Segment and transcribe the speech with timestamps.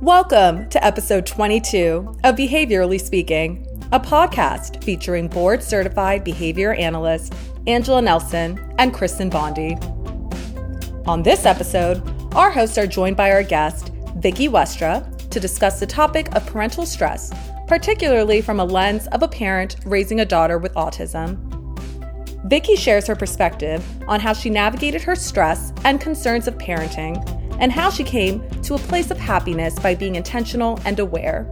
[0.00, 7.34] Welcome to episode 22 of Behaviorally Speaking, a podcast featuring board certified behavior analyst
[7.68, 9.76] Angela Nelson and Kristen Bondi.
[11.06, 12.02] On this episode,
[12.34, 16.86] our hosts are joined by our guest, Vicki Westra, to discuss the topic of parental
[16.86, 17.32] stress,
[17.68, 21.38] particularly from a lens of a parent raising a daughter with autism.
[22.48, 27.70] Vicki shares her perspective on how she navigated her stress and concerns of parenting and
[27.70, 31.48] how she came to a place of happiness by being intentional and aware.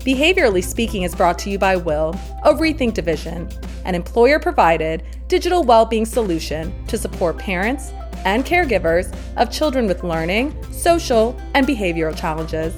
[0.00, 3.48] Behaviorally Speaking is brought to you by Will, a Rethink division,
[3.84, 7.92] an employer provided digital well being solution to support parents
[8.24, 12.74] and caregivers of children with learning, social, and behavioral challenges.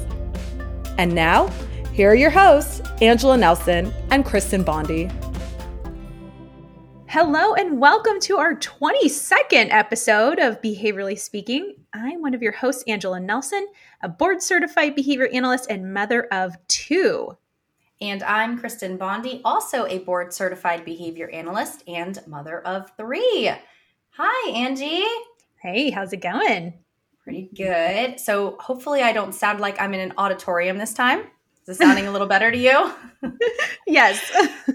[0.98, 1.48] And now,
[1.92, 5.11] here are your hosts, Angela Nelson and Kristen Bondi.
[7.06, 11.77] Hello, and welcome to our 22nd episode of Behaviorally Speaking.
[11.92, 13.66] I'm one of your hosts, Angela Nelson,
[14.02, 17.36] a board certified behavior analyst and mother of two.
[18.00, 23.50] And I'm Kristen Bondi, also a board certified behavior analyst and mother of three.
[24.11, 25.05] Hi, Angie.
[25.61, 26.75] Hey, how's it going?
[27.25, 28.20] Pretty good.
[28.20, 31.25] So, hopefully, I don't sound like I'm in an auditorium this time.
[31.69, 32.91] Is it sounding a little better to you?
[33.86, 34.19] yes.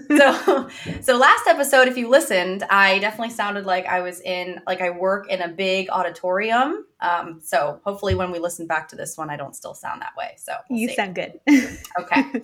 [0.16, 0.68] so,
[1.00, 4.90] so last episode, if you listened, I definitely sounded like I was in, like I
[4.90, 6.86] work in a big auditorium.
[7.00, 10.12] Um, so hopefully, when we listen back to this one, I don't still sound that
[10.16, 10.34] way.
[10.36, 10.94] So we'll you see.
[10.94, 11.40] sound good.
[11.98, 12.42] okay.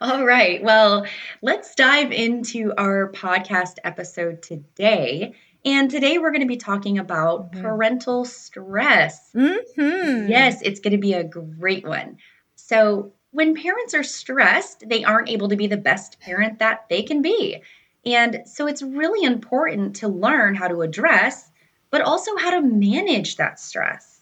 [0.00, 0.62] All right.
[0.62, 1.04] Well,
[1.42, 5.34] let's dive into our podcast episode today.
[5.62, 7.60] And today we're going to be talking about mm-hmm.
[7.60, 9.30] parental stress.
[9.34, 10.30] Mm-hmm.
[10.30, 12.16] Yes, it's going to be a great one.
[12.56, 17.02] So, when parents are stressed, they aren't able to be the best parent that they
[17.02, 17.60] can be.
[18.06, 21.50] And so it's really important to learn how to address,
[21.90, 24.20] but also how to manage that stress.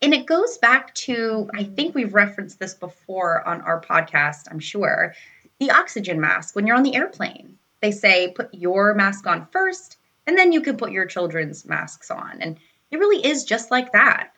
[0.00, 4.58] And it goes back to, I think we've referenced this before on our podcast, I'm
[4.58, 5.14] sure,
[5.58, 7.58] the oxygen mask when you're on the airplane.
[7.82, 12.10] They say put your mask on first, and then you can put your children's masks
[12.10, 12.38] on.
[12.40, 12.58] And
[12.90, 14.32] it really is just like that.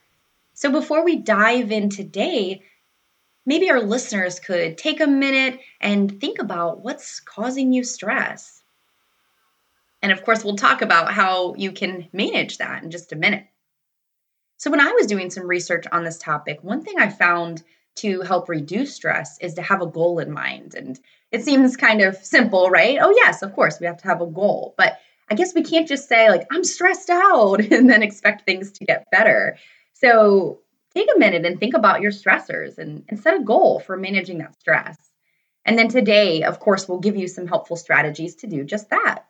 [0.55, 2.63] So before we dive in today,
[3.47, 8.63] maybe our listeners could take a minute and think about what's causing you stress.
[10.03, 13.47] And of course, we'll talk about how you can manage that in just a minute.
[14.57, 17.63] So, when I was doing some research on this topic, one thing I found
[17.97, 20.75] to help reduce stress is to have a goal in mind.
[20.75, 20.99] And
[21.31, 22.99] it seems kind of simple, right?
[23.01, 24.75] Oh, yes, of course, we have to have a goal.
[24.79, 24.99] But
[25.31, 28.85] I guess we can't just say, like, I'm stressed out and then expect things to
[28.85, 29.57] get better.
[29.95, 30.61] So,
[30.93, 34.39] take a minute and think about your stressors and, and set a goal for managing
[34.39, 34.97] that stress.
[35.65, 39.27] And then today, of course, we'll give you some helpful strategies to do just that.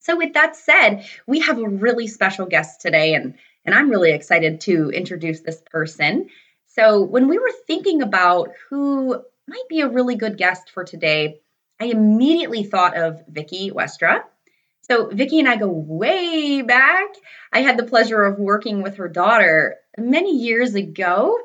[0.00, 4.10] So, with that said, we have a really special guest today, and, and I'm really
[4.10, 6.28] excited to introduce this person.
[6.66, 11.40] So, when we were thinking about who might be a really good guest for today,
[11.80, 14.24] I immediately thought of Vicki Westra.
[14.80, 17.10] So, Vicki and I go way back.
[17.52, 21.38] I had the pleasure of working with her daughter many years ago.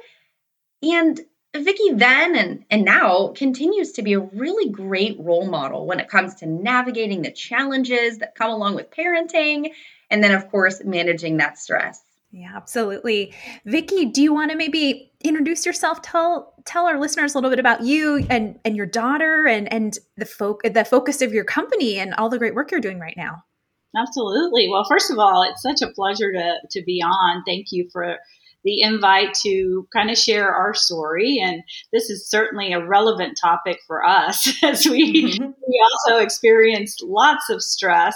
[0.82, 1.20] And
[1.56, 6.10] Vicki then and, and now continues to be a really great role model when it
[6.10, 9.72] comes to navigating the challenges that come along with parenting
[10.10, 12.04] and then of course managing that stress.
[12.32, 13.34] Yeah, absolutely.
[13.66, 16.02] Vicki, do you want to maybe introduce yourself?
[16.02, 19.98] Tell tell our listeners a little bit about you and and your daughter and and
[20.18, 23.16] the folk the focus of your company and all the great work you're doing right
[23.16, 23.44] now.
[23.96, 24.68] Absolutely.
[24.70, 27.44] Well, first of all, it's such a pleasure to to be on.
[27.46, 28.18] Thank you for
[28.68, 31.40] the invite to kind of share our story.
[31.42, 35.52] And this is certainly a relevant topic for us as we, mm-hmm.
[35.68, 38.16] we also experienced lots of stress.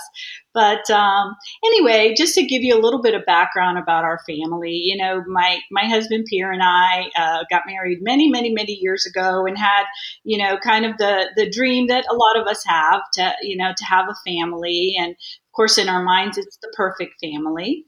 [0.53, 4.73] But um, anyway, just to give you a little bit of background about our family,
[4.73, 9.05] you know, my my husband Pierre and I uh, got married many, many, many years
[9.05, 9.85] ago, and had,
[10.25, 13.55] you know, kind of the the dream that a lot of us have to, you
[13.55, 15.15] know, to have a family, and
[15.51, 17.85] of course, in our minds, it's the perfect family.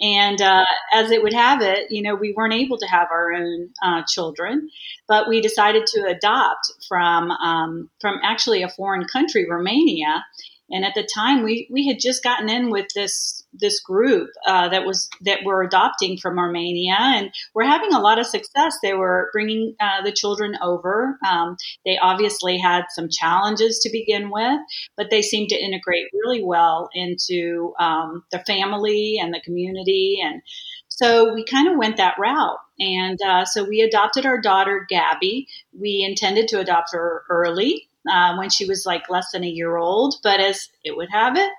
[0.00, 3.32] And uh, as it would have it, you know, we weren't able to have our
[3.32, 4.68] own uh, children,
[5.06, 10.24] but we decided to adopt from um, from actually a foreign country, Romania.
[10.70, 14.68] And at the time, we we had just gotten in with this this group uh,
[14.70, 18.78] that was that were adopting from Romania, and we're having a lot of success.
[18.82, 21.18] They were bringing uh, the children over.
[21.28, 24.58] Um, they obviously had some challenges to begin with,
[24.96, 30.40] but they seemed to integrate really well into um, the family and the community, and
[30.88, 32.58] so we kind of went that route.
[32.78, 35.46] And uh, so we adopted our daughter Gabby.
[35.78, 39.76] We intended to adopt her early uh, when she was like less than a year
[39.76, 40.16] old.
[40.22, 41.50] But as it would have it,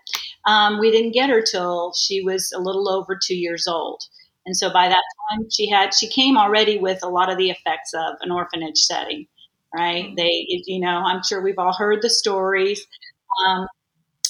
[0.46, 4.02] um, we didn't get her till she was a little over two years old.
[4.46, 7.50] And so by that time, she had she came already with a lot of the
[7.50, 9.28] effects of an orphanage setting,
[9.76, 10.06] right?
[10.06, 10.16] Mm-hmm.
[10.16, 12.86] They, you know, I'm sure we've all heard the stories.
[13.48, 13.68] Um,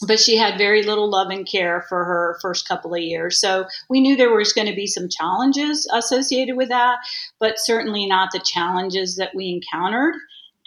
[0.06, 3.40] but she had very little love and care for her first couple of years.
[3.40, 7.00] So we knew there was going to be some challenges associated with that,
[7.40, 10.16] but certainly not the challenges that we encountered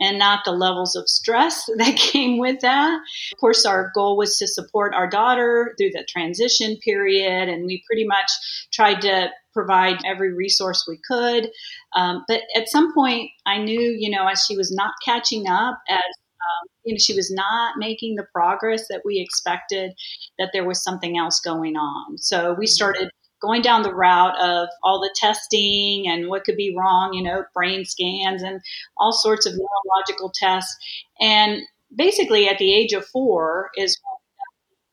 [0.00, 3.00] and not the levels of stress that came with that.
[3.32, 7.82] Of course, our goal was to support our daughter through the transition period, and we
[7.86, 8.30] pretty much
[8.72, 11.50] tried to provide every resource we could.
[11.96, 15.80] Um, but at some point, I knew, you know, as she was not catching up,
[15.88, 19.92] as um, you know, she was not making the progress that we expected,
[20.38, 22.18] that there was something else going on.
[22.18, 22.70] So we mm-hmm.
[22.70, 27.22] started going down the route of all the testing and what could be wrong, you
[27.22, 28.60] know, brain scans and
[28.96, 30.76] all sorts of neurological tests.
[31.20, 31.62] And
[31.94, 33.98] basically, at the age of four, is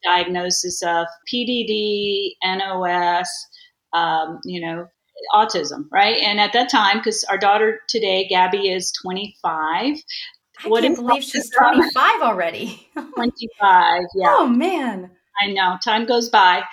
[0.04, 3.30] diagnosis of PDD, NOS,
[3.94, 4.88] um, you know,
[5.34, 6.18] autism, right?
[6.18, 9.96] And at that time, because our daughter today, Gabby, is 25.
[10.64, 12.88] I what can't believe she's 25 already.
[13.16, 14.36] 25, yeah.
[14.38, 15.12] Oh, man.
[15.42, 16.64] I know time goes by.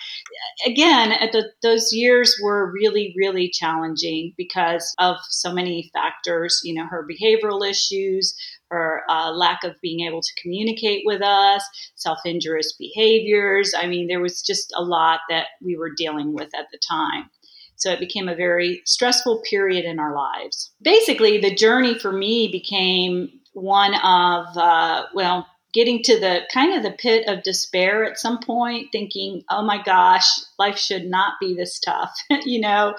[0.67, 6.61] Again, the, those years were really, really challenging because of so many factors.
[6.65, 8.35] You know, her behavioral issues,
[8.71, 11.65] her uh, lack of being able to communicate with us,
[11.97, 13.75] self injurious behaviors.
[13.77, 17.31] I mean, there was just a lot that we were dealing with at the time.
[17.77, 20.71] So it became a very stressful period in our lives.
[20.83, 26.83] Basically, the journey for me became one of, uh, well, getting to the kind of
[26.83, 30.29] the pit of despair at some point, thinking, oh my gosh,
[30.63, 32.15] life should not be this tough.
[32.45, 32.95] you know,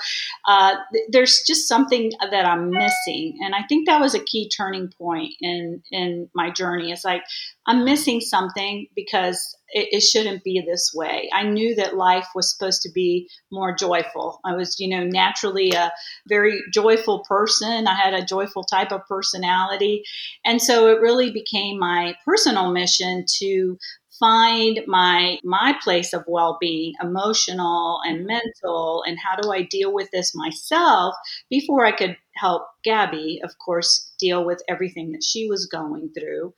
[0.45, 3.38] uh, th- there's just something that I'm missing.
[3.42, 6.92] And I think that was a key turning point in, in my journey.
[6.92, 7.24] It's like,
[7.65, 11.30] I'm missing something because it, it, shouldn't be this way.
[11.33, 14.42] I knew that life was supposed to be more joyful.
[14.44, 15.92] I was, you know, naturally a
[16.27, 17.88] very joyful person.
[17.88, 20.04] I had a joyful type of personality.
[20.44, 23.77] And so it really became my personal mission to
[24.19, 30.10] find my my place of well-being emotional and mental and how do i deal with
[30.12, 31.15] this myself
[31.50, 36.54] before i could help gabby of course deal with everything that she was going through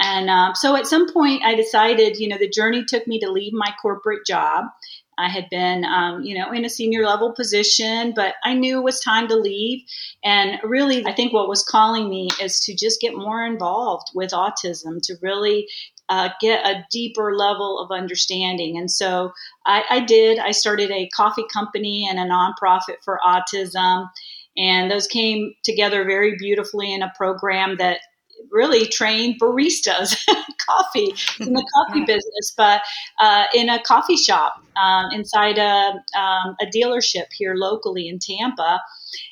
[0.00, 3.30] and um, so at some point, I decided, you know, the journey took me to
[3.30, 4.64] leave my corporate job.
[5.18, 8.84] I had been, um, you know, in a senior level position, but I knew it
[8.84, 9.82] was time to leave.
[10.24, 14.30] And really, I think what was calling me is to just get more involved with
[14.30, 15.68] autism, to really
[16.10, 18.76] uh, get a deeper level of understanding.
[18.76, 19.32] And so
[19.64, 20.38] I, I did.
[20.38, 24.08] I started a coffee company and a nonprofit for autism.
[24.56, 28.00] And those came together very beautifully in a program that
[28.50, 30.16] really trained baristas,
[30.66, 32.82] coffee in the coffee business, but
[33.20, 38.80] uh, in a coffee shop um, inside a, um, a dealership here locally in Tampa.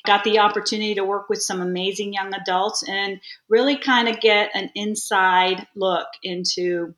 [0.05, 4.51] Got the opportunity to work with some amazing young adults and really kind of get
[4.53, 6.93] an inside look into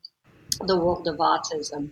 [0.65, 1.89] the world of autism.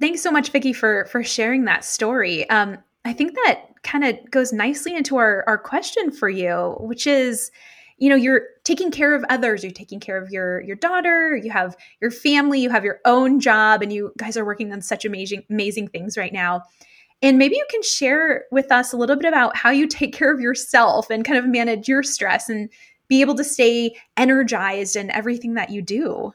[0.00, 2.48] Thanks so much, Vicki, for for sharing that story.
[2.50, 7.06] Um, I think that kind of goes nicely into our our question for you, which
[7.06, 7.50] is
[7.98, 9.64] you know you're taking care of others.
[9.64, 11.36] You're taking care of your your daughter.
[11.36, 12.60] You have your family.
[12.60, 13.82] You have your own job.
[13.82, 16.62] And you guys are working on such amazing amazing things right now
[17.22, 20.32] and maybe you can share with us a little bit about how you take care
[20.32, 22.70] of yourself and kind of manage your stress and
[23.08, 26.32] be able to stay energized in everything that you do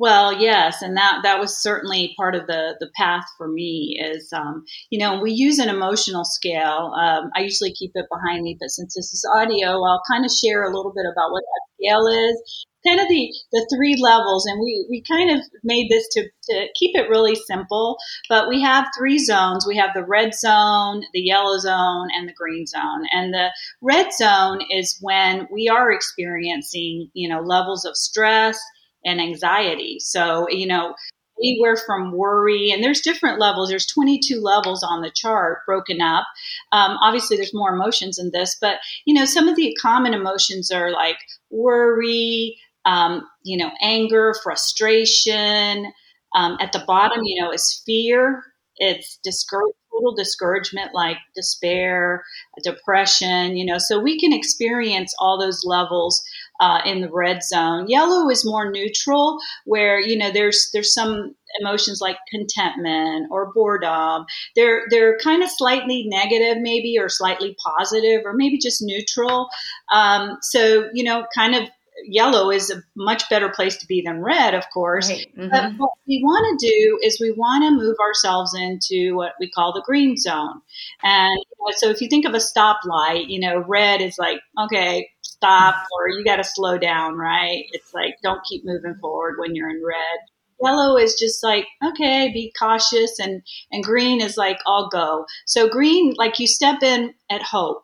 [0.00, 4.00] well, yes, and that that was certainly part of the the path for me.
[4.02, 6.94] Is um, you know we use an emotional scale.
[6.98, 10.32] Um, I usually keep it behind me, but since this is audio, I'll kind of
[10.32, 12.66] share a little bit about what that scale is.
[12.86, 16.66] Kind of the the three levels, and we we kind of made this to to
[16.74, 17.98] keep it really simple.
[18.28, 19.66] But we have three zones.
[19.66, 23.06] We have the red zone, the yellow zone, and the green zone.
[23.12, 23.50] And the
[23.82, 28.58] red zone is when we are experiencing you know levels of stress
[29.04, 29.98] and anxiety.
[30.00, 30.94] So, you know,
[31.42, 33.70] anywhere from worry, and there's different levels.
[33.70, 36.26] There's 22 levels on the chart broken up.
[36.72, 40.70] Um, obviously, there's more emotions in this, but you know, some of the common emotions
[40.70, 41.16] are like
[41.50, 45.92] worry, um, you know, anger, frustration.
[46.34, 48.44] Um, at the bottom, you know, is fear.
[48.76, 52.24] It's discouragement total discouragement like despair,
[52.62, 56.22] depression, you know, so we can experience all those levels
[56.60, 57.88] uh, in the red zone.
[57.88, 64.24] Yellow is more neutral, where you know there's there's some emotions like contentment or boredom.
[64.56, 69.48] They're they're kind of slightly negative, maybe, or slightly positive, or maybe just neutral.
[69.92, 71.68] Um, so you know, kind of
[72.04, 75.08] yellow is a much better place to be than red, of course.
[75.10, 75.26] Right.
[75.36, 75.50] Mhm.
[75.50, 79.50] But what we want to do is we want to move ourselves into what we
[79.50, 80.60] call the green zone.
[81.02, 81.38] And
[81.76, 86.08] so if you think of a stoplight, you know, red is like, okay, stop, or
[86.08, 87.64] you got to slow down, right?
[87.72, 90.20] It's like, don't keep moving forward when you're in red.
[90.62, 93.18] Yellow is just like, okay, be cautious.
[93.18, 93.42] And,
[93.72, 95.24] and green is like, I'll go.
[95.46, 97.82] So green, like you step in at hope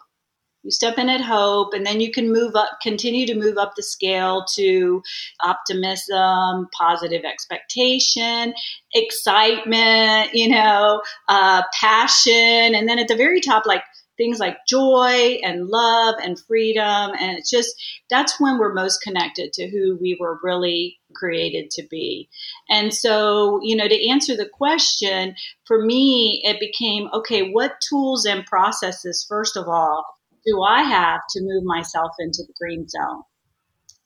[0.67, 3.73] you step in at hope and then you can move up continue to move up
[3.77, 5.03] the scale to
[5.43, 8.53] optimism positive expectation
[8.95, 13.83] excitement you know uh, passion and then at the very top like
[14.17, 17.75] things like joy and love and freedom and it's just
[18.11, 22.29] that's when we're most connected to who we were really created to be.
[22.69, 28.25] And so you know to answer the question for me it became okay what tools
[28.25, 30.16] and processes first of all
[30.47, 33.23] do I have to move myself into the green zone?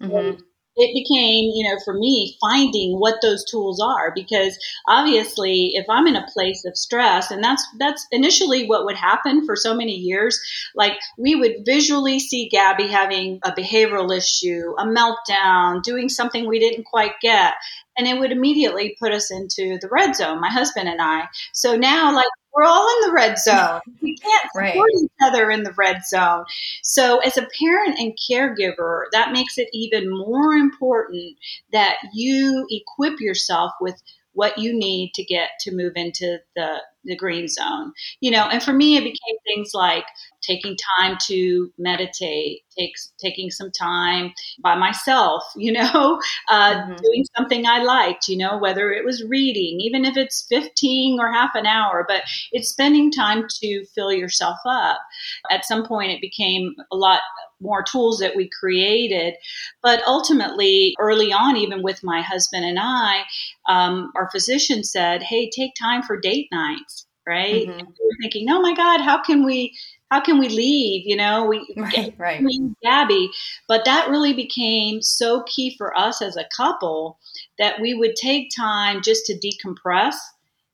[0.02, 0.40] Mhm.
[0.76, 4.56] It became, you know, for me, finding what those tools are because
[4.88, 9.44] obviously, if I'm in a place of stress, and that's that's initially what would happen
[9.44, 10.40] for so many years,
[10.74, 16.60] like we would visually see Gabby having a behavioral issue, a meltdown, doing something we
[16.60, 17.54] didn't quite get,
[17.96, 21.28] and it would immediately put us into the red zone, my husband and I.
[21.52, 23.80] So now, like we're all in the red zone.
[24.02, 24.72] We can't Right.
[24.72, 26.44] support each other in the red zone.
[26.82, 31.36] So, as a parent and caregiver, that makes it even more important
[31.72, 34.00] that you equip yourself with
[34.32, 37.92] what you need to get to move into the, the green zone.
[38.20, 40.04] You know, and for me, it became things like
[40.42, 44.32] taking time to meditate, takes taking some time
[44.62, 46.96] by myself, you know, uh, Mhm.
[47.02, 51.32] doing something I liked, you know, whether it was reading, even if it's 15 or
[51.32, 54.98] half an hour, but it's spending time to fill yourself up.
[55.50, 57.20] At some point, it became a lot
[57.60, 59.34] more tools that we created.
[59.82, 63.22] But ultimately, early on, even with my husband and I,
[63.68, 67.68] um, our physician said, hey, take time for date nights, right?
[67.68, 67.78] Mhm.
[67.78, 69.76] And we were thinking, oh my God, how can we?
[70.10, 71.06] How can we leave?
[71.06, 72.44] You know, we Right, right.
[72.82, 73.30] Gabby.
[73.68, 77.18] But that really became so key for us as a couple
[77.58, 80.14] that we would take time just to decompress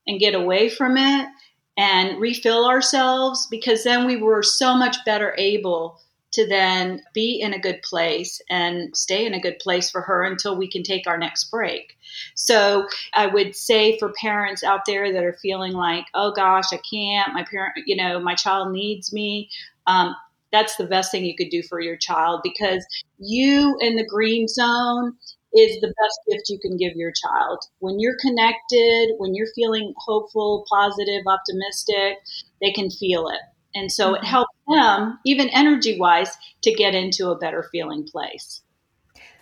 [0.07, 1.29] and get away from it
[1.77, 6.01] and refill ourselves because then we were so much better able
[6.37, 10.23] to then be in a good place and stay in a good place for her
[10.23, 11.97] until we can take our next break.
[12.35, 16.79] So I would say for parents out there that are feeling like, oh gosh, I
[16.91, 19.49] can't, my parent, you know, my child needs me.
[19.87, 20.15] Um,
[20.53, 22.87] that's the best thing you could do for your child because
[23.19, 25.15] you in the green zone
[25.55, 27.65] is the best gift you can give your child.
[27.79, 32.19] When you're connected, when you're feeling hopeful, positive, optimistic,
[32.61, 33.41] they can feel it.
[33.77, 34.25] And so it Mhm.
[34.25, 38.63] helps them, even energy wise, to get into a better feeling place.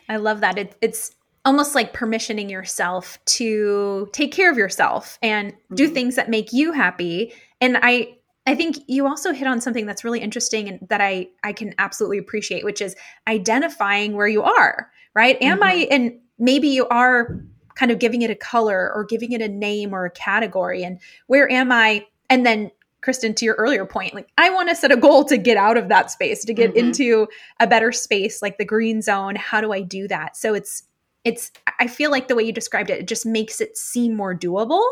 [0.09, 0.59] I love that.
[0.59, 1.13] It, it's
[1.45, 5.95] almost like permissioning yourself to take care of yourself and do Mhm.
[5.95, 7.33] things that make you happy.
[7.61, 11.29] And I I think you also hit on something that's really interesting and that I
[11.43, 15.41] I can absolutely appreciate, which is identifying where you are, right?
[15.41, 17.41] Am I and maybe you are
[17.75, 21.01] kind of giving it a color or giving it a name or a category and
[21.27, 22.71] where am I and then
[23.05, 25.77] Kristen to your earlier point like I want to set a goal to get out
[25.77, 26.77] of that space to get Mhm.
[26.79, 27.29] into
[27.61, 29.37] a better space like the green zone.
[29.37, 30.37] How do I do that?
[30.37, 30.83] So it's
[31.23, 34.35] it's I feel like the way you described it it just makes it seem more
[34.35, 34.83] doable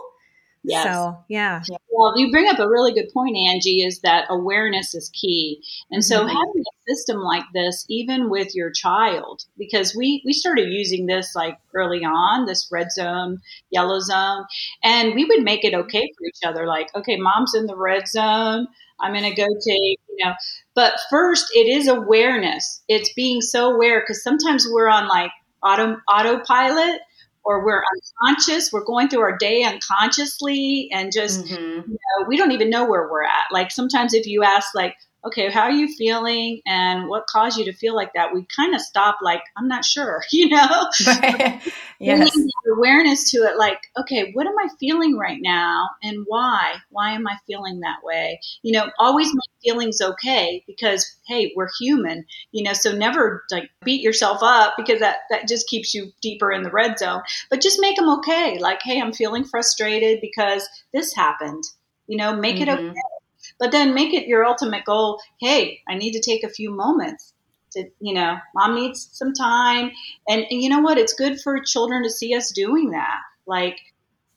[0.64, 0.84] Yes.
[0.84, 5.10] so yeah Well, you bring up a really good point, Angie, is that awareness is
[5.10, 5.62] key.
[5.90, 6.28] And so Mhm.
[6.28, 11.34] having a system like this, even with your child, because we, we started using this
[11.34, 13.40] like early on, this red zone,
[13.70, 14.44] yellow zone,
[14.82, 16.66] and we would make it okay for each other.
[16.66, 18.66] Like, okay, mom's in the red zone.
[19.00, 20.34] I'm going to go take, you know,
[20.74, 22.82] but first it is awareness.
[22.88, 25.30] It's being so aware because sometimes we're on like
[25.62, 27.00] auto, autopilot
[27.44, 27.82] or we're
[28.22, 28.72] unconscious.
[28.72, 31.86] We're going through our day unconsciously and just Mhm.
[31.88, 33.46] know, we don't even know where we're at.
[33.50, 37.64] Like sometimes if you ask like, okay, how are you feeling and what caused you
[37.66, 38.34] to feel like that?
[38.34, 40.88] We kind of stop like, I'm not sure, you know?
[42.02, 42.36] Yes.
[42.76, 46.74] Awareness to it like, okay, what am I feeling right now and why?
[46.90, 48.40] Why am I feeling that way?
[48.62, 53.70] You know, always make feelings okay because hey, we're human, you know, so never like
[53.84, 57.22] beat yourself up because that that just keeps you deeper in the red zone.
[57.50, 58.58] But just make them okay.
[58.58, 61.62] Like, hey, I'm feeling frustrated because this happened.
[62.08, 62.90] You know, make it Mhm.
[62.90, 63.00] okay.
[63.58, 65.20] But then make it your ultimate goal.
[65.40, 67.32] Hey, I need to take a few moments
[67.72, 69.92] to, you know, mom needs some time.
[70.28, 70.98] And, and you know what?
[70.98, 73.20] It's good for children to see us doing that.
[73.46, 73.78] Like,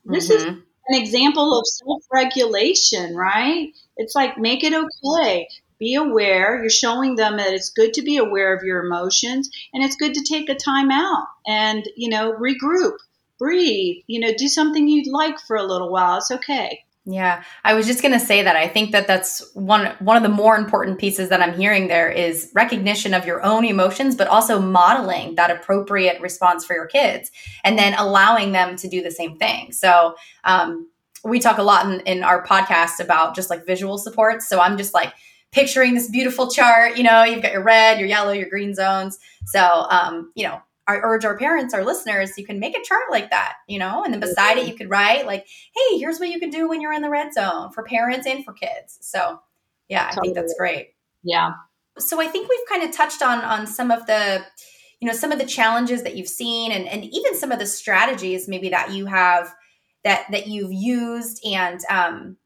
[0.05, 0.63] this is Mhm.
[0.87, 3.73] an example of self regulation, right?
[3.97, 5.47] It's like, make it okay.
[5.79, 6.61] be aware.
[6.61, 10.13] You're showing them that it's good to be aware of your emotions and it's good
[10.13, 12.97] to take a time out and, you know, regroup,
[13.39, 16.17] breathe, you know, do something you'd like for a little while.
[16.17, 16.84] It's okay.
[17.07, 20.23] Yeah, I was just going to say that I think that that's one one of
[20.23, 24.27] the more important pieces that I'm hearing there is recognition of your own emotions but
[24.27, 27.29] also modeling that appropriate response for your kids
[27.63, 29.71] and then allowing them to do the same thing.
[29.71, 30.89] So, um,
[31.23, 34.47] we talk a lot in, in our podcast about just like visual supports.
[34.47, 35.13] So I'm just like
[35.51, 36.97] picturing this beautiful chart.
[36.97, 39.17] You know, you've got your red, your yellow, your green zones.
[39.45, 43.05] So, um, you know, I urge our parents, our listeners, you can make a chart
[43.09, 46.29] like that, you know, and then beside it, you could write like, hey, here's what
[46.29, 48.99] you can do when you're in the red zone for parents and for kids.
[49.01, 49.39] So,
[49.89, 50.27] yeah, I totally.
[50.27, 50.93] think that's great.
[51.23, 51.53] Yeah.
[51.97, 54.45] So I think we've kind of touched on on some of the,
[54.99, 57.65] you know, some of the challenges that you've seen and, and even some of the
[57.65, 59.53] strategies maybe that you have
[60.03, 62.37] that that you've used and um,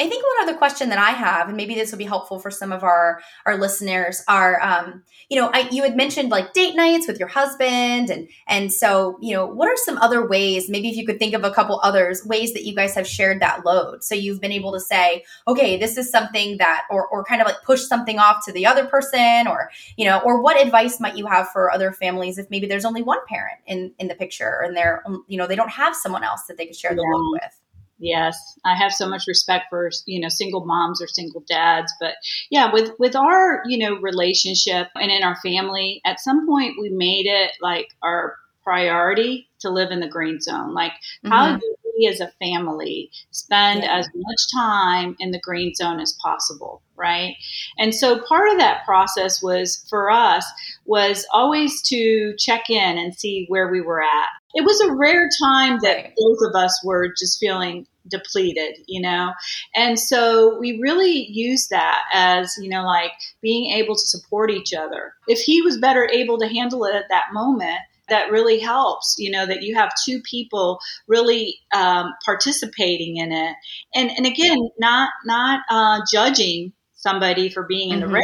[0.00, 2.50] I think one other question that I have, and maybe this will be helpful for
[2.50, 6.74] some of our our listeners, are um, you know, I, you had mentioned like date
[6.74, 10.70] nights with your husband, and and so you know, what are some other ways?
[10.70, 13.42] Maybe if you could think of a couple others ways that you guys have shared
[13.42, 17.22] that load, so you've been able to say, okay, this is something that, or or
[17.22, 20.58] kind of like push something off to the other person, or you know, or what
[20.58, 24.08] advice might you have for other families if maybe there's only one parent in in
[24.08, 26.94] the picture and they're you know they don't have someone else that they could share
[26.94, 27.14] the yeah.
[27.14, 27.61] load with.
[28.02, 32.14] Yes, I have so much respect for you know single moms or single dads, but
[32.50, 36.88] yeah, with with our you know relationship and in our family, at some point we
[36.90, 40.74] made it like our priority to live in the green zone.
[40.74, 41.28] Like, mm-hmm.
[41.28, 43.98] how do we as a family spend yeah.
[43.98, 47.36] as much time in the green zone as possible, right?
[47.78, 50.44] And so part of that process was for us
[50.86, 54.28] was always to check in and see where we were at.
[54.54, 59.32] It was a rare time that both of us were just feeling depleted, you know?
[59.74, 64.72] And so we really use that as, you know, like being able to support each
[64.74, 65.14] other.
[65.28, 67.78] If he was better able to handle it at that moment,
[68.08, 73.56] that really helps, you know, that you have two people really um, participating in it.
[73.94, 78.08] And, and again, not, not uh, judging somebody for being in mm-hmm.
[78.08, 78.14] the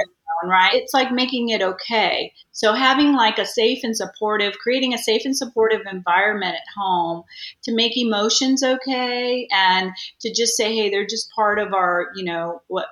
[0.42, 0.75] red right?
[0.75, 2.32] It's like making it okay.
[2.52, 7.25] So having like a safe and supportive, creating a safe and supportive environment at home
[7.65, 12.25] to make emotions okay and to just say, hey, they're just part of our, you
[12.25, 12.86] know, what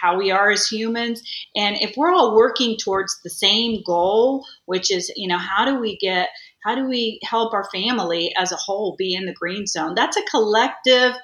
[0.00, 1.22] how we are as humans.
[1.56, 5.78] And if we're all working towards the same goal, which is, you know, how do
[5.80, 6.28] we get
[6.62, 9.94] how do we help our family as a whole be in the green zone?
[9.94, 11.14] That's a collective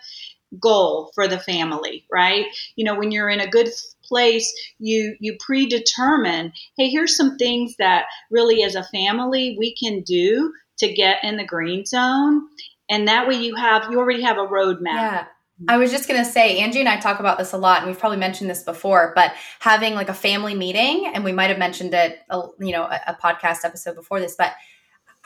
[0.61, 2.47] goal for the family, right?
[2.77, 3.69] You know, when you're in a good
[4.09, 10.03] place, you you predetermine, hey, here's some things that really as a family we can
[10.03, 12.43] do to get in the green zone.
[12.91, 14.87] And that way you have you already have a roadmap.
[14.87, 15.25] Yeah.
[15.67, 17.89] I was just going to say, Angie and I talk about this a lot, and
[17.89, 21.59] we've probably mentioned this before, but having like a family meeting, and we might have
[21.59, 24.53] mentioned it, uh, you know, a, a podcast episode before this, but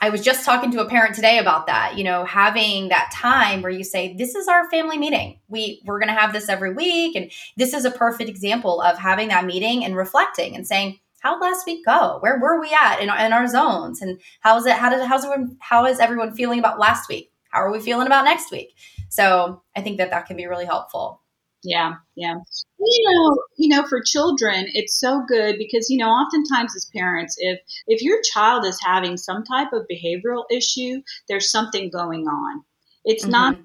[0.03, 3.61] I was just talking to a parent today about that, you know, having that time
[3.61, 5.39] where you say, this is our family meeting.
[5.47, 8.97] We we're going to have this every week and this is a perfect example of
[8.97, 12.17] having that meeting and reflecting and saying, how last week go?
[12.19, 14.01] Where were we at in, in our zones?
[14.01, 17.31] And how is it how did how's everyone how is everyone feeling about last week?
[17.49, 18.75] How are we feeling about next week?
[19.07, 21.21] So, I think that that can be really helpful.
[21.63, 22.35] Yeah, yeah.
[22.79, 27.35] You know, you know, for children, it's so good because you know, oftentimes as parents,
[27.39, 32.63] if if your child is having some type of behavioral issue, there's something going on.
[33.05, 33.31] It's mm-hmm.
[33.31, 33.57] not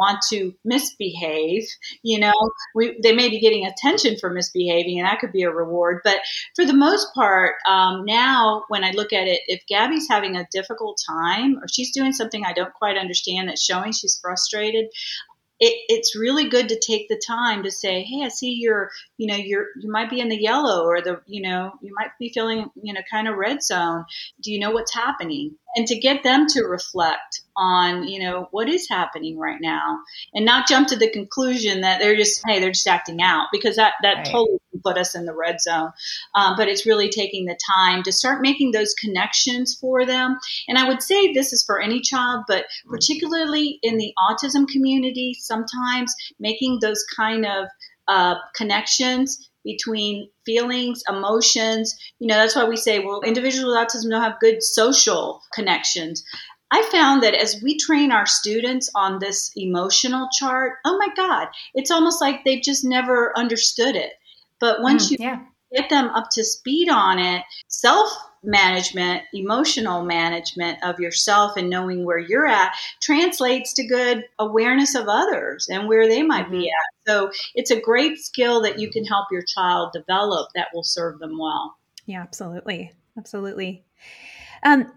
[0.00, 1.68] want to misbehave.
[2.02, 2.32] You know,
[2.74, 6.00] we, they may be getting attention for misbehaving, and that could be a reward.
[6.02, 6.16] But
[6.56, 10.48] for the most part, um, now when I look at it, if Gabby's having a
[10.52, 14.86] difficult time or she's doing something I don't quite understand that's showing she's frustrated,
[15.60, 19.26] it, it's really good to take the time to say, "Hey, I see you're, you
[19.26, 22.30] know, you're you might be in the yellow or the, you know, you might be
[22.32, 24.04] feeling, you know, kind of red zone.
[24.42, 28.68] Do you know what's happening?" And to get them to reflect on, you know, what
[28.68, 29.98] is happening right now,
[30.34, 33.76] and not jump to the conclusion that they're just, hey, they're just acting out because
[33.76, 34.26] that that right.
[34.26, 35.92] totally put us in the red zone.
[36.34, 40.38] Um, but it's really taking the time to start making those connections for them.
[40.68, 45.34] And I would say this is for any child, but particularly in the autism community,
[45.38, 47.66] sometimes making those kind of
[48.08, 51.96] uh, connections between feelings, emotions.
[52.18, 56.24] You know, that's why we say, well, individuals with autism don't have good social connections.
[56.70, 61.48] I found that as we train our students on this emotional chart, oh my God,
[61.74, 64.12] it's almost like they've just never understood it.
[64.60, 65.40] But once mm, you yeah.
[65.74, 72.04] get them up to speed on it, self management, emotional management of yourself and knowing
[72.04, 76.60] where you're at translates to good awareness of others and where they might mm-hmm.
[76.60, 77.10] be at.
[77.10, 81.18] So it's a great skill that you can help your child develop that will serve
[81.18, 81.76] them well.
[82.06, 82.92] Yeah, absolutely.
[83.18, 83.84] Absolutely.
[84.62, 84.90] Um,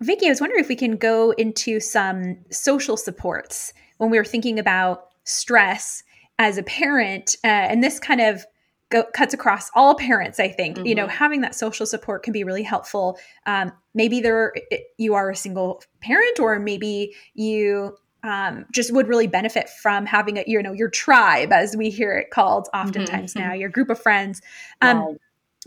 [0.00, 4.24] Vicki, I was wondering if we can go into some social supports when we were
[4.24, 6.02] thinking about stress
[6.38, 8.44] as a parent, uh, and this kind of
[8.90, 10.40] go, cuts across all parents.
[10.40, 10.86] I think mm-hmm.
[10.86, 11.16] you know mm-hmm.
[11.16, 13.18] having that social support can be really helpful.
[13.46, 14.54] Um, maybe there
[14.98, 20.38] you are a single parent, or maybe you um, just would really benefit from having
[20.38, 23.48] a you know your tribe, as we hear it called oftentimes mm-hmm.
[23.48, 24.40] now, your group of friends.
[24.82, 25.16] Um, right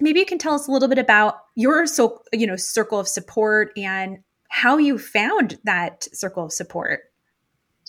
[0.02, 3.08] maybe you can tell us a little bit about your so you know circle of
[3.08, 7.02] support and how you found that circle of support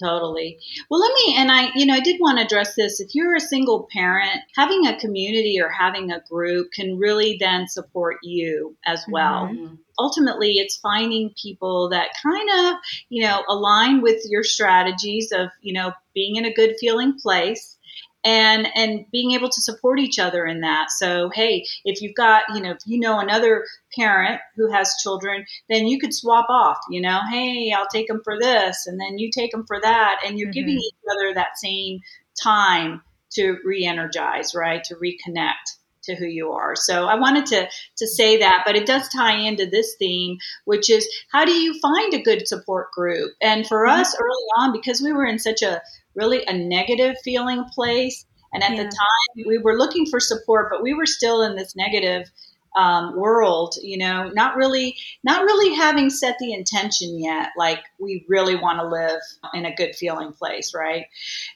[0.02, 0.58] totally.
[0.90, 3.00] Well let me and i you know i did want to address this.
[3.00, 7.68] If you're a single parent having a community or having a group can really then
[7.68, 9.48] support you as well.
[9.48, 9.74] Mm-hmm.
[9.98, 15.72] ultimately it's finding people that kind of you know align with your strategies of you
[15.72, 17.76] know being in a good feeling place
[18.24, 22.42] and and being able to support each other in that so hey if you've got
[22.54, 23.64] you know if you know another
[23.96, 28.20] parent who has children then you could swap off you know hey i'll take them
[28.22, 30.52] for this and then you take them for that and you're mm-hmm.
[30.52, 32.00] giving each other that same
[32.42, 36.74] time to re-energize right to reconnect to who you are.
[36.76, 40.90] So I wanted to to say that, but it does tie into this theme, which
[40.90, 43.32] is how do you find a good support group?
[43.40, 44.00] And for mm-hmm.
[44.00, 45.82] us early on, because we were in such a
[46.14, 48.24] really a negative feeling place.
[48.52, 48.82] And at yeah.
[48.82, 52.28] the time, we were looking for support, but we were still in this negative
[52.76, 53.74] um, world.
[53.80, 57.50] You know, not really, not really having set the intention yet.
[57.56, 59.20] Like we really want to live
[59.54, 61.06] in a good feeling place, right?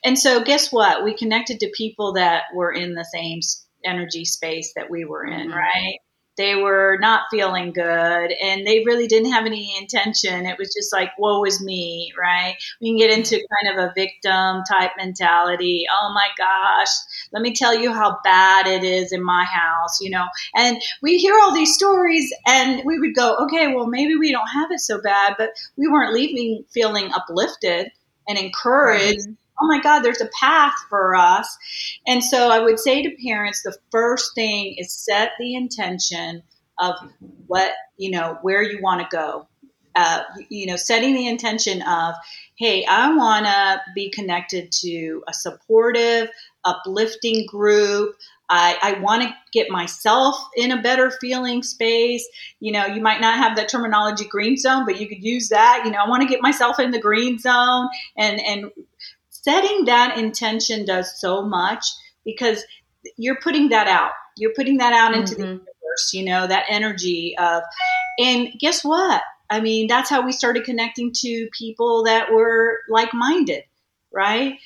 [0.03, 1.03] And so, guess what?
[1.03, 3.41] We connected to people that were in the same
[3.85, 5.57] energy space that we were in, mm-hmm.
[5.57, 5.99] right?
[6.37, 10.45] they were not feeling good and they really didn't have any intention.
[10.45, 12.55] It was just like, woe is me, right?
[12.81, 15.85] We can get into kind of a victim type mentality.
[15.89, 16.89] Oh my gosh,
[17.31, 20.25] let me tell you how bad it is in my house, you know?
[20.55, 24.47] And we hear all these stories and we would go, okay, well, maybe we don't
[24.47, 27.91] have it so bad, but we weren't leaving feeling uplifted
[28.27, 29.27] and encouraged.
[29.27, 31.57] Right oh my God, there's a path for us.
[32.05, 36.43] And so I would say to parents, the first thing is set the intention
[36.79, 36.95] of
[37.47, 39.47] what, you know, where you want to go.
[39.97, 42.15] Uh, you know, setting the intention of,
[42.57, 46.29] hey, I want to be connected to a supportive,
[46.65, 48.13] uplifting group.
[48.49, 52.27] I, I want to get myself in a better feeling space.
[52.59, 55.83] You know, you might not have the terminology green zone, but you could use that.
[55.85, 57.87] You know, I want to get myself in the green zone
[58.17, 58.71] and, and
[59.45, 61.85] setting that intention does so much
[62.25, 62.63] because
[63.17, 64.11] you're putting that out.
[64.37, 65.41] You're putting that out into mm-hmm.
[65.41, 67.61] the universe, you know, that energy of,
[68.19, 69.21] and guess what?
[69.49, 73.63] I mean, that's how we started connecting to people that were like minded,
[74.11, 74.57] right?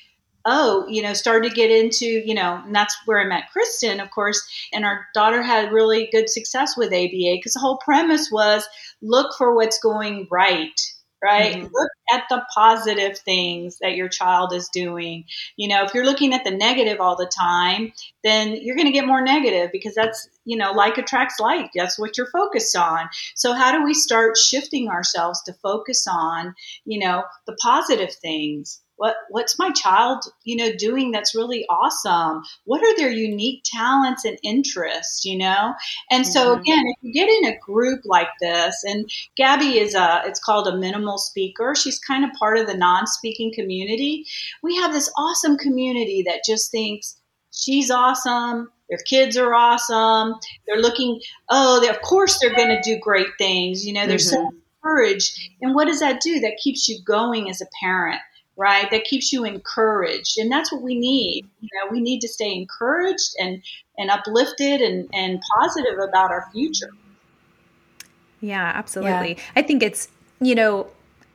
[0.45, 3.99] Oh, you know, started to get into, you know, and that's where I met Kristen,
[3.99, 4.41] of course.
[4.71, 8.65] And our daughter had really good success with ABA because the whole premise was
[9.01, 10.79] look for what's going right
[11.23, 11.55] right?
[11.55, 11.73] Mm-hmm.
[11.73, 15.25] Look at the positive things that your child is doing.
[15.57, 18.93] You know, if you're looking at the negative all the time, then you're going to
[18.93, 21.71] get more negative because that's, you know, like attracts like.
[21.75, 23.09] That's what you're focused on.
[23.35, 26.55] So, how do we start shifting ourselves to focus on,
[26.85, 28.81] you know, the positive things?
[28.99, 32.43] What what's my child you know doing that's really awesome?
[32.65, 35.73] What are their unique talents and interests you know?
[36.11, 36.31] And mm-hmm.
[36.31, 40.41] so again if you get in a group like this and gabby is a it's
[40.41, 41.75] called a minimal speaker.
[41.75, 44.25] She's kind of part of the non-speaking community.
[44.61, 47.15] We have this awesome community that just thinks
[47.51, 50.35] she's awesome their kids are awesome
[50.67, 54.17] they're looking oh they, of course they're going to do great things you know they're
[54.17, 54.35] mm-hmm.
[54.35, 54.51] so
[54.83, 55.39] encouraged.
[55.61, 56.39] And what does that do?
[56.39, 58.19] That keeps you going as a parent
[58.59, 58.91] right?
[58.91, 60.37] That keeps you encouraged.
[60.37, 61.47] And that's what we need.
[61.61, 63.63] You know, we need to stay encouraged and,
[63.97, 66.89] and uplifted and, and positive about our future.
[68.41, 69.35] Yeah, absolutely.
[69.35, 69.43] Yeah.
[69.55, 70.09] I think it's,
[70.41, 70.87] you know,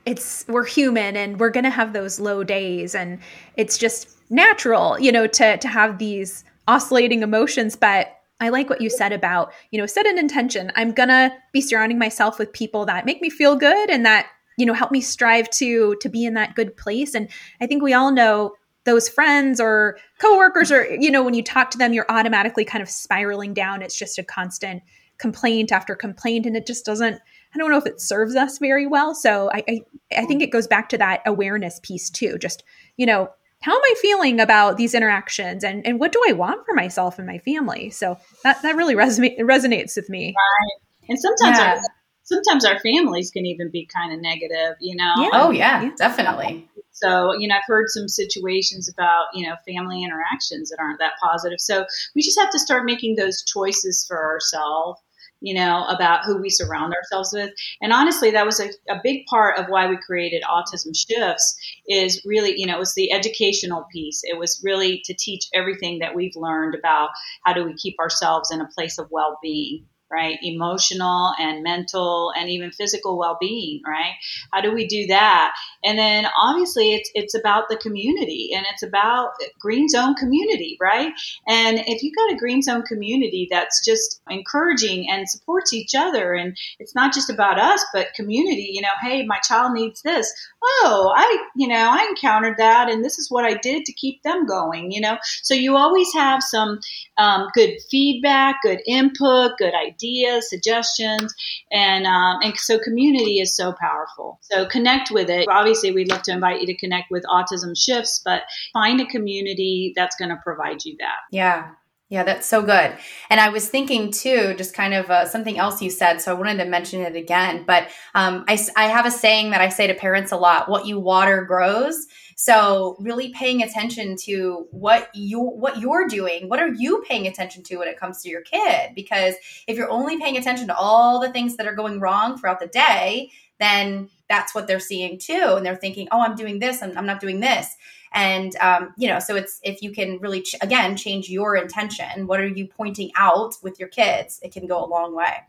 [0.05, 3.19] it's we're human and we're going to have those low days and
[3.57, 8.81] it's just natural, you know, to to have these oscillating emotions, but I like what
[8.81, 10.71] you said about, you know, set an intention.
[10.75, 14.27] I'm going to be surrounding myself with people that make me feel good and that
[14.57, 17.15] you know help me strive to to be in that good place.
[17.15, 17.29] And
[17.61, 18.53] i think we all know
[18.85, 22.81] those friends or coworkers or you know when you talk to them you're automatically kind
[22.81, 23.81] of spiraling down.
[23.81, 24.83] It's just a constant
[25.17, 27.15] complaint after complaint and it just doesn't
[27.53, 29.15] i don't know if it serves us very well.
[29.15, 29.81] So i i,
[30.17, 32.63] I think it goes back to that awareness piece too just
[32.97, 33.29] you know
[33.61, 35.63] how am i feeling about these interactions?
[35.63, 37.89] And and what do i want for myself and my family?
[37.89, 40.35] So that that really resonates resonates with me.
[40.37, 41.09] Right.
[41.09, 41.81] And sometimes yeah.
[42.31, 45.13] Our, sometimes our families can even be kind of negative, you know.
[45.17, 45.29] Yeah.
[45.33, 46.67] Oh yeah, yeah, definitely.
[46.91, 51.13] So, you know, I've heard some situations about, you know, family interactions that aren't that
[51.21, 51.59] positive.
[51.59, 51.85] So
[52.15, 55.01] we just have to start making those choices for ourselves
[55.41, 57.51] you know, about who we surround ourselves with.
[57.81, 61.55] And honestly, that was a, a big part of why we created Autism Shifts
[61.87, 64.21] is really, you know, it was the educational piece.
[64.23, 67.09] It was really to teach everything that we've learned about
[67.43, 70.37] how do we keep ourselves in a place of well-being right?
[70.43, 74.13] Emotional and mental and even physical well-being, right?
[74.53, 75.55] How do we do that?
[75.83, 81.11] And then obviously it's it's about the community and it's about green zone community, right?
[81.47, 86.33] And if you've got a green zone community that's just encouraging and supports each other
[86.33, 90.31] and it's not just about us but community, you know, hey, my child needs this.
[90.63, 94.21] Oh, I, you know, I encountered that and this is what I did to keep
[94.23, 95.17] them going, you know.
[95.43, 96.79] So you always have some
[97.17, 101.33] um, good feedback, good input, good ideas ideas, suggestions,
[101.71, 104.39] and um, and so community is so powerful.
[104.41, 105.47] So connect with it.
[105.49, 109.93] Obviously, we'd love to invite you to connect with Autism Shifts, but find a community
[109.95, 111.19] that's going to provide you that.
[111.31, 111.69] Yeah.
[112.09, 112.95] Yeah, that's so good.
[113.31, 116.21] And I was thinking too, just kind of uh, something else you said.
[116.21, 117.63] So I wanted to mention it again.
[117.65, 120.85] But um, I, I have a saying that I say to parents a lot what
[120.85, 122.05] you water grows.
[122.35, 127.63] So really paying attention to what you what you're doing, what are you paying attention
[127.63, 128.91] to when it comes to your kid?
[128.93, 129.33] Because
[129.67, 132.67] if you're only paying attention to all the things that are going wrong throughout the
[132.67, 136.97] day, then that's what they're seeing too, and they're thinking, "Oh, I'm doing this, I'm,
[136.97, 137.73] I'm not doing this."
[138.15, 142.25] And um, you know, so it's if you can really ch- again change your intention.
[142.25, 144.39] What are you pointing out with your kids?
[144.41, 145.43] It can go a long way.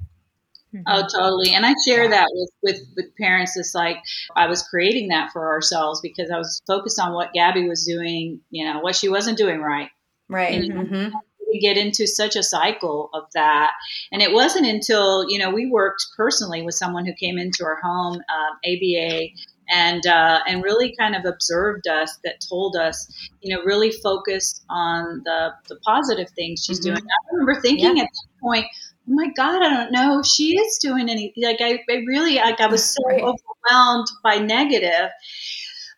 [0.75, 0.83] Mm-hmm.
[0.87, 1.55] Oh, totally.
[1.55, 2.11] And I share yeah.
[2.11, 3.57] that with, with, with parents.
[3.57, 3.99] It's like
[4.35, 8.41] I was creating that for ourselves because I was focused on what Gabby was doing,
[8.51, 9.91] you know, what she wasn't doing right.
[10.29, 10.55] Right.
[10.55, 11.17] And, mm-hmm.
[11.49, 13.71] We get into such a cycle of that.
[14.11, 17.79] And it wasn't until, you know, we worked personally with someone who came into our
[17.81, 19.29] home, um, ABA,
[19.69, 24.65] and uh, and really kind of observed us that told us you know really focus
[24.69, 26.95] on the the positive things she's mm-hmm.
[26.95, 28.03] doing i remember thinking yeah.
[28.03, 28.67] at that point
[29.09, 32.37] oh my god i don't know if she is doing anything like i, I really
[32.37, 33.23] like i was so right.
[33.23, 35.11] overwhelmed by negative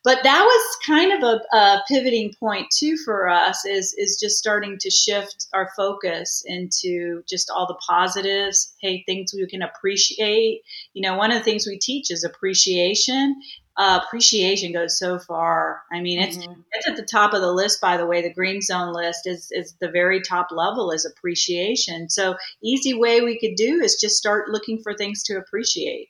[0.04, 4.37] but that was kind of a, a, pivoting point too for us is is just
[4.37, 10.62] starting to shift our focus into just all the positives hey things we can appreciate
[10.94, 13.34] you know one of the things we teach is appreciation
[13.78, 15.82] uh, appreciation goes so far.
[15.92, 16.61] I mean, it's mm-hmm.
[16.72, 17.80] it's at the top of the list.
[17.80, 22.11] By the way, the green zone list is is the very top level is appreciation.
[22.11, 26.08] So easy way we could do is just start looking for things to appreciate.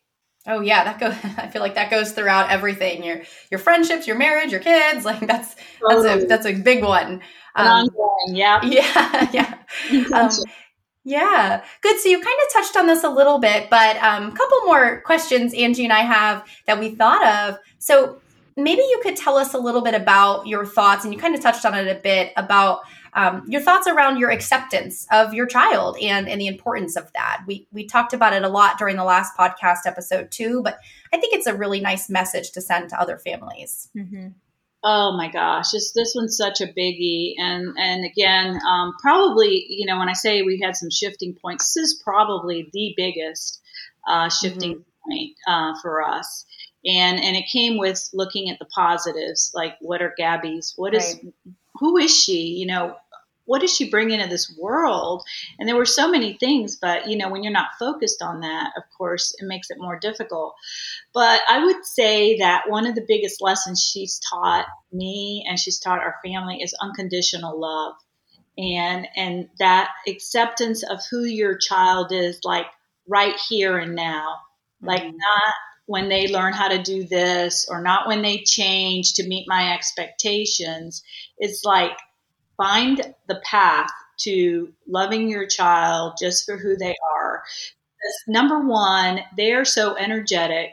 [0.48, 1.14] Oh yeah, that goes.
[1.36, 5.04] I feel like that goes throughout everything your your friendships, your marriage, your kids.
[5.08, 5.56] Like that's
[5.88, 7.22] that's a that's a big one.
[7.54, 7.88] Um,
[8.28, 9.54] yeah, yeah, yeah.
[10.12, 10.30] Um,
[11.04, 11.98] yeah, good.
[12.00, 15.00] So you kind of touched on this a little bit, but a um, couple more
[15.02, 17.58] questions Angie and I have that we thought of.
[17.78, 18.20] So
[18.56, 21.40] maybe you could tell us a little bit about your thoughts, and you kind of
[21.40, 22.80] touched on it a bit about
[23.18, 27.42] um, your thoughts around your acceptance of your child and and the importance of that.
[27.46, 30.78] We we talked about it a lot during the last podcast episode too, but
[31.12, 33.88] I think it's a really nice message to send to other families.
[33.96, 34.28] Mm-hmm.
[34.84, 39.86] Oh my gosh, this this one's such a biggie, and and again, um, probably you
[39.86, 43.60] know when I say we had some shifting points, this is probably the biggest
[44.08, 45.10] uh, shifting mm-hmm.
[45.10, 46.46] point uh, for us,
[46.86, 51.18] and and it came with looking at the positives, like what are Gabby's, what is,
[51.24, 51.32] right.
[51.80, 52.94] who is she, you know,
[53.48, 55.22] what does she bring into this world?
[55.58, 58.72] And there were so many things, but you know, when you're not focused on that,
[58.76, 60.54] of course, it makes it more difficult.
[61.14, 65.78] But I would say that one of the biggest lessons she's taught me and she's
[65.78, 67.94] taught our family is unconditional love.
[68.58, 72.66] And and that acceptance of who your child is like
[73.06, 74.36] right here and now.
[74.82, 75.16] Like mm-hmm.
[75.16, 75.54] not
[75.86, 79.72] when they learn how to do this or not when they change to meet my
[79.72, 81.02] expectations.
[81.38, 81.96] It's like
[82.58, 87.42] find the path to loving your child just for who they are.
[87.46, 90.72] Because number one, they are so energetic.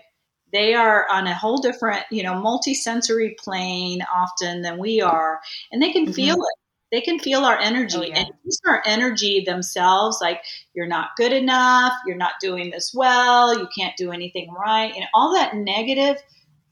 [0.52, 5.40] They are on a whole different, you know, multi-sensory plane often than we are,
[5.72, 6.14] and they can mm-hmm.
[6.14, 6.60] feel it.
[6.92, 8.20] They can feel our energy, oh, yeah.
[8.20, 10.20] and use our energy themselves.
[10.22, 10.42] Like
[10.74, 15.06] you're not good enough, you're not doing this well, you can't do anything right, and
[15.14, 16.18] all that negative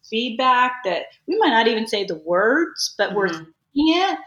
[0.10, 3.18] feedback that we might not even say the words, but mm-hmm.
[3.18, 4.20] we're thinking it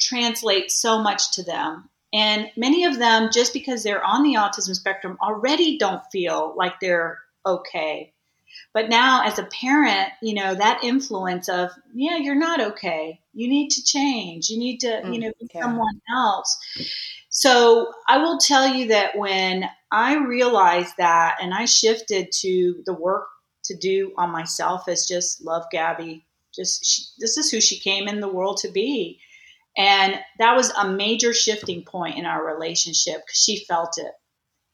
[0.00, 1.88] translates so much to them.
[2.12, 6.80] And many of them, just because they're on the autism spectrum, already don't feel like
[6.80, 8.12] they're okay.
[8.72, 13.20] But now, as a parent, you know, that influence of, yeah, you're not okay.
[13.32, 14.48] You need to change.
[14.48, 15.62] You need to, mm, you know, be yeah.
[15.62, 16.58] someone else.
[17.28, 22.94] So I will tell you that when I realized that and I shifted to the
[22.94, 23.28] work
[23.64, 26.26] to do on myself as just love Gabby.
[26.54, 29.20] Just she, this is who she came in the world to be.
[29.76, 34.12] And that was a major shifting point in our relationship because she felt it.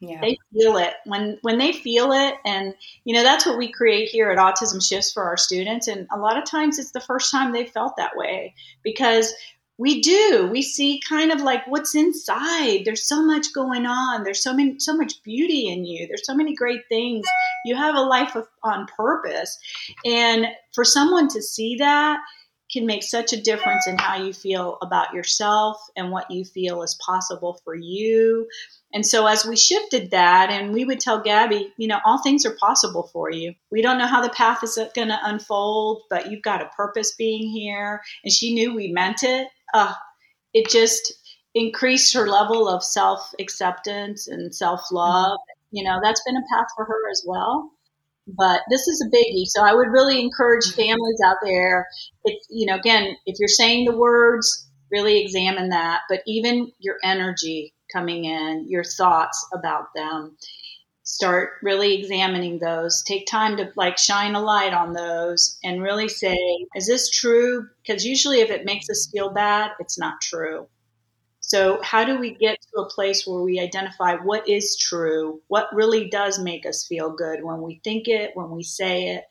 [0.00, 0.20] Yeah.
[0.20, 4.10] They feel it when when they feel it, and you know that's what we create
[4.10, 5.88] here at Autism Shifts for our students.
[5.88, 9.32] And a lot of times, it's the first time they felt that way because
[9.78, 10.48] we do.
[10.50, 12.82] We see kind of like what's inside.
[12.84, 14.22] There's so much going on.
[14.22, 16.06] There's so many, so much beauty in you.
[16.06, 17.26] There's so many great things.
[17.64, 19.58] You have a life of, on purpose,
[20.04, 22.20] and for someone to see that
[22.70, 26.82] can make such a difference in how you feel about yourself and what you feel
[26.82, 28.48] is possible for you.
[28.92, 32.44] And so as we shifted that and we would tell Gabby, you know, all things
[32.44, 33.54] are possible for you.
[33.70, 37.14] We don't know how the path is going to unfold, but you've got a purpose
[37.14, 38.02] being here.
[38.24, 39.48] And she knew we meant it.
[39.72, 39.94] Uh,
[40.52, 41.12] it just
[41.54, 45.38] increased her level of self acceptance and self love.
[45.70, 47.70] You know, that's been a path for her as well
[48.26, 49.46] but this is a biggie.
[49.46, 51.86] So I would really encourage families out there.
[52.24, 56.02] If you know, again, if you're saying the words, really examine that.
[56.08, 60.36] But even your energy coming in, your thoughts about them,
[61.04, 63.02] start really examining those.
[63.06, 66.36] Take time to like shine a light on those and really say,
[66.74, 67.68] is this true?
[67.82, 70.66] Because usually, if it makes us feel bad, it's not true.
[71.46, 75.72] So, how do we get to a place where we identify what is true, what
[75.72, 79.26] really does make us feel good when we think it, when we say it?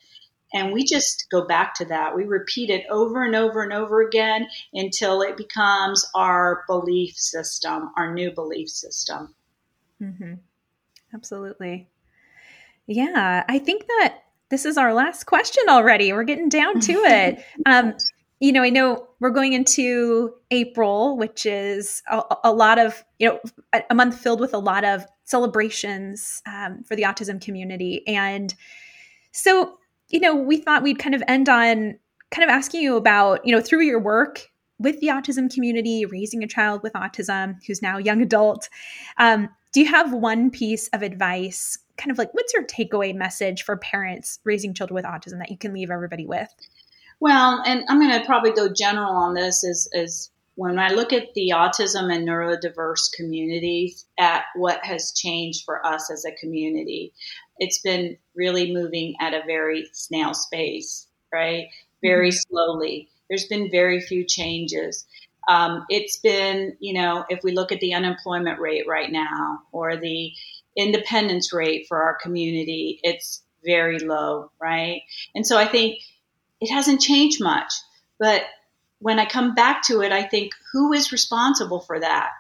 [0.54, 2.16] And we just go back to that.
[2.16, 7.92] We repeat it over and over and over again until it becomes our belief system,
[7.98, 9.36] our new belief system.
[10.02, 10.36] Mm-hmm.
[11.14, 11.90] Absolutely.
[12.88, 16.14] Yeah, I think that this is our last question already.
[16.14, 17.44] We're getting down to it.
[17.66, 17.96] Um,
[18.46, 23.28] you know, I know we're going into April, which is a, a lot of, you
[23.28, 23.40] know,
[23.74, 28.04] a, a, month filled with a lot of celebrations um, for the autism community.
[28.06, 28.54] And
[29.32, 29.80] so,
[30.10, 31.98] you know, we thought we'd kind of end on
[32.30, 36.44] kind of asking you about, you know, through your work with the autism community, raising
[36.44, 38.70] a child with autism who's now a young adult.
[39.18, 43.64] Um, do you have one piece of advice, kind of like what's your takeaway message
[43.64, 46.54] for parents raising children with autism that you can leave everybody with?
[47.20, 51.14] Well, and I'm going to probably go general on this is, is when I look
[51.14, 57.14] at the autism and neurodiverse communities, at what has changed for us as a community,
[57.58, 61.68] it's been really moving at a very snail pace, right?
[62.02, 62.54] Very mm-hmm.
[62.54, 63.10] slowly.
[63.30, 65.06] There's been very few changes.
[65.48, 69.98] Um, it's been, you know, if we look at the unemployment rate right now or
[69.98, 70.32] the
[70.76, 75.02] independence rate for our community, it's very low, right?
[75.34, 76.00] And so I think
[76.62, 77.74] it hasn't changed much.
[78.20, 78.44] But
[79.00, 82.32] when I come back to it, I think who is responsible for that?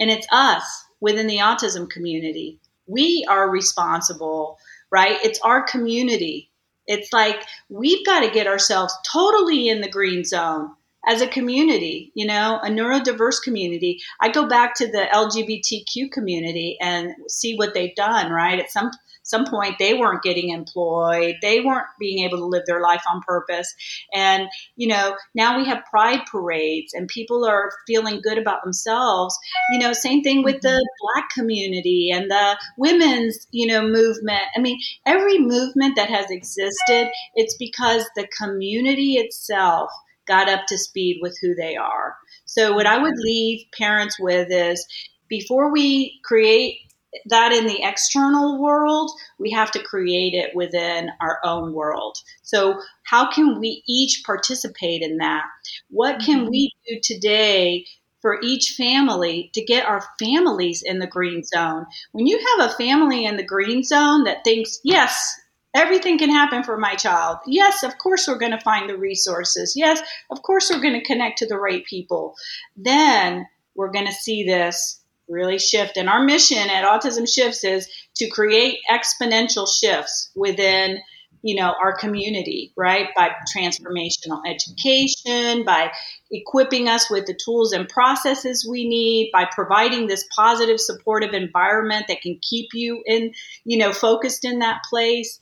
[0.00, 2.58] And it's us within the autism community.
[2.86, 4.58] We are responsible,
[4.90, 5.18] right?
[5.22, 6.50] It's our community.
[6.86, 10.72] It's like we've got to get ourselves totally in the green zone
[11.06, 14.00] as a community, you know, a neurodiverse community.
[14.20, 18.58] I go back to the LGBTQ community and see what they've done, right?
[18.58, 18.90] At some
[19.22, 23.20] some point they weren't getting employed they weren't being able to live their life on
[23.22, 23.74] purpose
[24.12, 29.38] and you know now we have pride parades and people are feeling good about themselves
[29.70, 31.14] you know same thing with the mm-hmm.
[31.14, 37.08] black community and the women's you know movement i mean every movement that has existed
[37.34, 39.90] it's because the community itself
[40.26, 44.48] got up to speed with who they are so what i would leave parents with
[44.50, 44.86] is
[45.28, 46.78] before we create
[47.26, 52.16] that in the external world, we have to create it within our own world.
[52.42, 55.44] So, how can we each participate in that?
[55.88, 56.50] What can mm-hmm.
[56.50, 57.86] we do today
[58.22, 61.86] for each family to get our families in the green zone?
[62.12, 65.38] When you have a family in the green zone that thinks, yes,
[65.74, 67.38] everything can happen for my child.
[67.46, 69.74] Yes, of course, we're going to find the resources.
[69.76, 72.34] Yes, of course, we're going to connect to the right people.
[72.76, 75.96] Then we're going to see this really shift.
[75.96, 81.00] And our mission at Autism Shifts is to create exponential shifts within
[81.42, 83.08] you know our community right?
[83.16, 85.92] By transformational education by
[86.30, 92.06] equipping us with the tools and processes we need by providing this positive supportive environment
[92.08, 93.32] that can keep you in
[93.64, 95.40] you know focused in that place.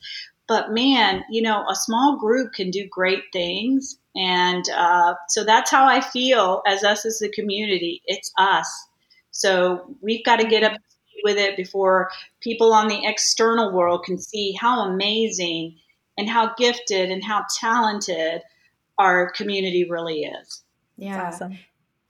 [0.49, 3.99] But man you know a small group can do great things.
[4.17, 8.03] And uh, so that's how i feel as us as a community.
[8.07, 8.69] It's us.
[9.31, 10.73] So we've got to get up
[11.23, 15.77] with it before people on the external world can see how amazing
[16.21, 18.43] and how gifted and how talented
[18.99, 20.63] our community really is.
[20.99, 21.29] Yeah.
[21.29, 21.59] awesome.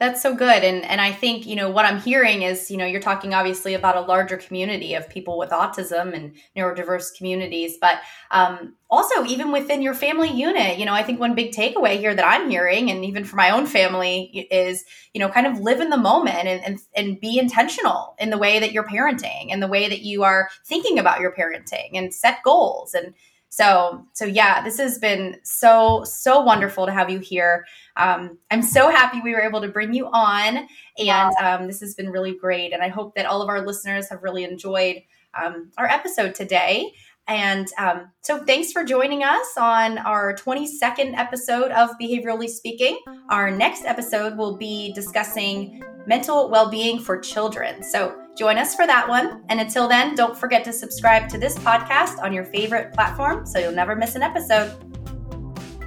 [0.01, 0.65] That's so good.
[0.65, 3.75] And and I think, you know, what I'm hearing is, you know, you're talking obviously
[3.75, 8.01] about a larger community of people with autism and neurodiverse communities, but
[8.31, 12.15] um, also even within your family unit, you know, I think one big takeaway here
[12.15, 15.83] that I'm hearing, and even for my own family, is, you know, kind of live
[15.83, 19.63] in the moment and, and, and be intentional in the way that you're parenting and
[19.63, 23.13] the way that you are thinking about your parenting and set goals and
[23.51, 27.67] so, so yeah, this has been so, so wonderful to have you here.
[27.97, 31.95] Um, I'm so happy we were able to bring you on, and um, this has
[31.95, 32.73] been really great.
[32.73, 35.03] And I hope that all of our listeners have really enjoyed
[35.35, 36.93] um, our episode today.
[37.27, 43.01] And um, so, thanks for joining us on our 22nd episode of Behaviorally Speaking.
[43.31, 47.83] Our next episode will be discussing mental well being for children.
[47.83, 49.43] So, join us for that one.
[49.51, 53.59] And until then, don't forget to subscribe to this podcast on your favorite platform so
[53.59, 54.75] you'll never miss an episode.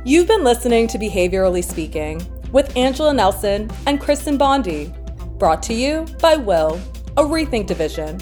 [0.06, 4.94] You've been listening to Behaviorally Speaking with Angela Nelson and Kristen Bondi,
[5.40, 6.80] brought to you by Will,
[7.18, 8.20] a Rethink division.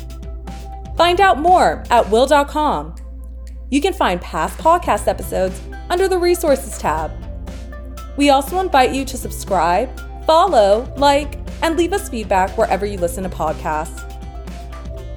[0.95, 2.95] Find out more at will.com
[3.71, 5.59] you can find past podcast episodes
[5.89, 7.11] under the Resources tab.
[8.17, 9.89] We also invite you to subscribe,
[10.25, 14.10] follow, like, and leave us feedback wherever you listen to podcasts.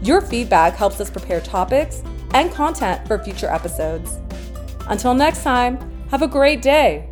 [0.04, 2.02] Your feedback helps us prepare topics
[2.34, 4.18] and content for future episodes.
[4.88, 5.78] Until next time,
[6.10, 7.08] have a great day.